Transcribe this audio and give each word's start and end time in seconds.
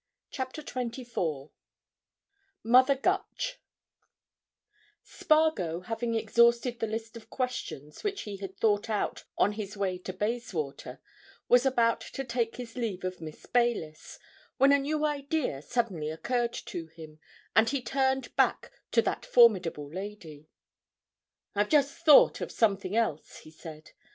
CHAPTER 0.31 0.63
TWENTY 0.63 1.03
FOUR 1.03 1.51
MOTHER 2.63 2.95
GUTCH 2.95 3.61
Spargo, 5.03 5.81
having 5.81 6.15
exhausted 6.15 6.79
the 6.79 6.87
list 6.87 7.15
of 7.15 7.29
questions 7.29 8.03
which 8.03 8.21
he 8.23 8.37
had 8.37 8.57
thought 8.57 8.89
out 8.89 9.25
on 9.37 9.51
his 9.51 9.77
way 9.77 9.99
to 9.99 10.11
Bayswater, 10.11 10.99
was 11.47 11.67
about 11.67 12.01
to 12.01 12.23
take 12.23 12.55
his 12.55 12.75
leave 12.75 13.03
of 13.03 13.21
Miss 13.21 13.45
Baylis, 13.45 14.17
when 14.57 14.71
a 14.71 14.79
new 14.79 15.05
idea 15.05 15.61
suddenly 15.61 16.09
occurred 16.09 16.53
to 16.53 16.87
him, 16.87 17.19
and 17.55 17.69
he 17.69 17.79
turned 17.83 18.35
back 18.35 18.71
to 18.93 19.03
that 19.03 19.23
formidable 19.23 19.87
lady. 19.87 20.49
"I've 21.53 21.69
just 21.69 21.93
thought 22.03 22.41
of 22.41 22.51
something 22.51 22.95
else," 22.95 23.37
he 23.37 23.51
said. 23.51 23.91